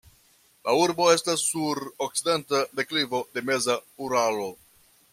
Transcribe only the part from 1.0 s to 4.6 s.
estas sur okcidenta deklivo de meza Uralo.